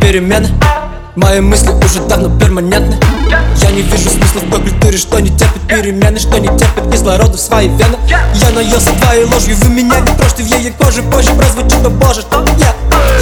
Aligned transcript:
перемены. 0.00 0.48
Мои 1.16 1.40
мысли 1.40 1.70
уже 1.70 2.00
давно 2.08 2.38
перманентны. 2.38 2.96
Я 3.60 3.70
не 3.70 3.82
вижу 3.82 4.08
смысла 4.08 4.40
в 4.40 4.50
той 4.50 4.60
культуре, 4.60 4.96
что 4.96 5.18
не 5.18 5.30
терпит 5.30 5.62
перемены 5.66 6.18
Что 6.18 6.38
не 6.38 6.46
терпит 6.48 6.92
кислорода 6.92 7.36
в 7.36 7.40
свои 7.40 7.68
вены. 7.68 7.96
Я 8.08 8.50
наелся 8.50 8.90
твоей 9.02 9.24
ложью, 9.24 9.56
вы 9.56 9.70
меня 9.70 9.98
не 10.00 10.16
трожьте 10.16 10.42
в 10.42 10.46
ее 10.46 10.72
коже 10.72 11.02
Позже 11.02 11.32
прозвучит, 11.32 11.84
о 11.84 11.90
боже, 11.90 12.20
что 12.20 12.44
я. 12.58 12.74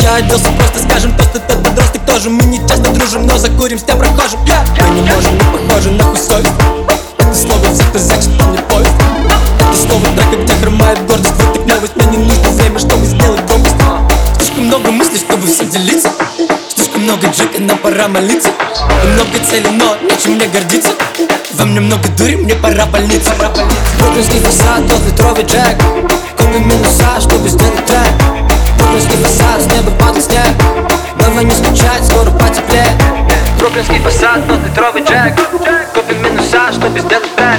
Я 0.03 0.17
оделся 0.17 0.51
просто, 0.59 0.89
скажем, 0.89 1.17
то, 1.17 1.23
что 1.25 1.41
тот 1.41 1.65
подросток 1.65 2.05
тоже 2.07 2.31
Мы 2.31 2.45
не 2.45 2.59
часто 2.69 2.91
дружим, 2.93 3.27
но 3.27 3.39
закурим 3.39 3.79
с 3.79 3.83
тем 3.83 3.99
прохожим 3.99 4.41
Мы 4.41 4.95
не 4.95 5.01
можем, 5.01 5.35
мы 5.35 5.59
похожи 5.59 5.91
на 5.91 6.17
совесть 6.17 6.53
Это 7.19 7.35
слово 7.35 7.67
взято, 7.71 7.99
значит, 7.99 8.31
он 8.43 8.53
не 8.53 8.59
поезд 8.59 8.91
Это 9.61 9.77
слово 9.77 10.07
драка, 10.15 10.37
где 10.43 10.53
хромает 10.55 11.07
гордость 11.07 11.38
делиться 15.69 16.11
Слишком 16.75 17.03
много 17.03 17.29
джека, 17.29 17.61
нам 17.61 17.79
пора 17.79 18.09
молиться. 18.09 18.51
Много 19.05 19.45
целей, 19.49 19.71
но 19.71 19.97
нечем 20.03 20.33
мне 20.33 20.47
гордиться. 20.47 20.91
Во 21.55 21.65
мне 21.65 21.81
много 21.81 22.09
дури, 22.11 22.37
мне 22.37 22.55
пора 22.55 22.87
больница 22.87 23.33
Бруклинский 23.99 24.41
фасад, 24.41 24.87
двухлитровый 24.87 25.45
джек. 25.45 25.77
Купим 26.37 26.69
минуса, 26.69 27.21
чтобы 27.21 27.49
сделать 27.49 27.85
трек. 27.87 28.09
Бруклинский 28.79 29.17
фасад, 29.23 29.63
с 29.63 29.67
неба 29.73 29.91
падал 29.99 30.23
снег. 30.23 30.47
Давай 31.19 31.45
не 31.45 31.53
скучать, 31.53 32.05
скоро 32.07 32.31
потеплеет. 32.31 32.93
Бруклинский 33.59 33.99
фасад, 34.01 34.47
двухлитровый 34.47 35.03
джек. 35.03 35.39
Купим 35.95 36.23
минуса, 36.23 36.73
чтобы 36.73 36.99
сделать 37.01 37.35
трек. 37.37 37.59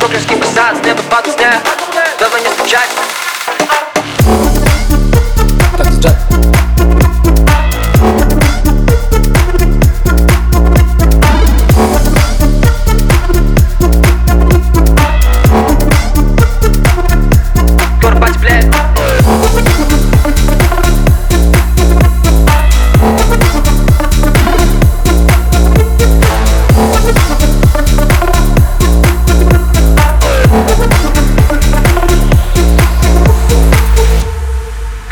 Бруклинский 0.00 0.36
фасад, 0.36 0.76
с 0.82 0.86
неба 0.86 1.02
падал 1.10 1.32
снег. 1.32 1.60
Давай 2.18 2.40
не 2.40 2.48
скучать 2.48 2.90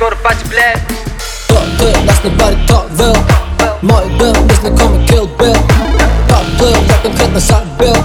Скоро 0.04 0.16
потеплеет 0.16 0.80
Кто 1.46 1.62
ты, 1.78 1.98
нас 2.00 2.22
на 2.22 2.30
баре, 2.32 2.58
кто 2.66 2.86
был 2.90 3.16
Мой 3.80 4.04
был 4.18 4.34
незнакомый 4.44 5.02
Kill 5.06 5.26
Bill 5.38 5.56
Поплыл, 6.28 6.76
я 6.86 6.98
конкретно 7.02 7.40
забил 7.40 7.96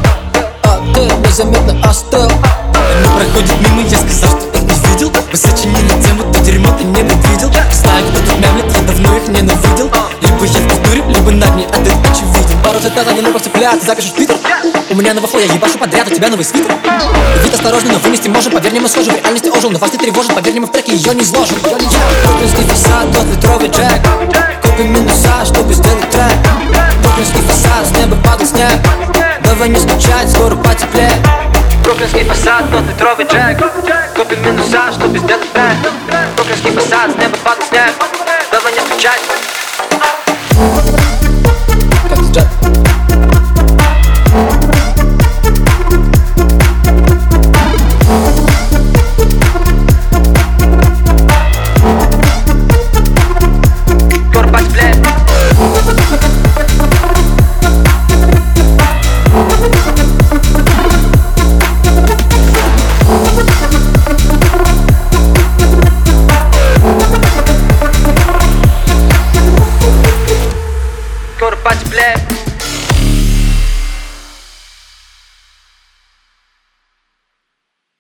А 0.64 0.81
ты 0.94 1.02
незаметно 1.27 1.75
остыл 1.89 2.22
Они 2.23 3.03
проходят 3.17 3.59
мимо, 3.67 3.81
я 3.81 3.97
сказал, 3.97 4.39
что 4.39 4.47
их 4.47 4.64
не 4.64 4.94
видел 4.94 5.11
Вы 5.30 5.38
сочинили 5.38 5.89
тему, 6.02 6.23
то 6.31 6.39
дерьмо 6.39 6.72
ты 6.77 6.86
не 6.86 7.03
предвидел 7.03 7.52
Знаю, 7.73 8.05
кто 8.05 8.20
тут 8.22 8.39
мямлет, 8.39 8.77
я 8.77 8.81
давно 8.83 9.17
их 9.17 9.27
ненавидел 9.27 9.92
Либо 10.22 10.45
я 10.45 10.59
в 10.61 10.67
культуре, 10.70 11.03
либо 11.14 11.31
над 11.31 11.55
ней, 11.58 11.67
а 11.67 11.83
ты 11.83 11.92
очевиден 11.92 12.64
Пару 12.64 12.80
цитат, 12.80 13.09
они 13.09 13.20
на 13.20 13.38
цепляют, 13.38 13.83
запишешь 13.83 14.14
У 14.89 14.89
меня 15.00 15.14
новый 15.14 15.30
флоу, 15.30 15.42
я 15.42 15.53
ебашу 15.53 15.78
подряд, 15.78 16.08
у 16.11 16.14
тебя 16.14 16.28
новый 16.28 16.44
свитер 16.44 16.75
Вид 17.44 17.53
осторожный, 17.53 17.94
но 17.94 18.00
вынести 18.00 18.28
можем, 18.28 18.52
поверь, 18.52 18.73
не 18.73 18.80
мы 18.81 18.89
схожи 18.89 19.11
В 19.11 19.16
реальности 19.16 19.47
ожил, 19.47 19.69
но 19.69 19.80
вас 19.80 19.94
не 19.94 19.97
тревожит, 19.97 20.33
поверь, 20.33 20.59
мы 20.59 20.67
в 20.67 20.72
треке 20.72 20.94
ее 20.94 21.16
не 21.16 21.22
изложим 21.22 21.55
Бруклинский 21.59 22.64
фасад, 22.64 23.11
двухлитровый 23.11 23.70
джек. 23.70 24.02
Купим 24.61 24.93
минуса, 24.93 25.45
чтобы 25.45 25.73
сделать 25.73 26.10
трек. 26.10 26.33
Бруклинский 27.04 27.42
фасад, 27.42 27.87
с 27.87 27.92
неба 27.98 28.17
падал 28.23 28.45
снег. 28.45 28.73
Давай 29.43 29.70
не 29.70 29.80
скучать, 29.80 30.30
скоро 30.30 30.55
потеплеет 30.55 31.14
Бруклинский 31.83 32.26
фасад, 32.26 32.70
двухлитровый 32.70 33.26
джек. 33.26 33.58
Купим 34.16 34.42
минуса, 34.45 34.92
чтобы 34.93 35.17
сделать 35.17 35.52
трек. 35.54 35.93
Бруклинский 36.36 36.71
фасад, 36.71 37.11
с 37.11 37.16
неба 37.16 37.37
падал 37.43 37.64
снег. 37.70 37.93
Давай 38.52 38.73
не 38.73 38.80
скучать 38.80 39.21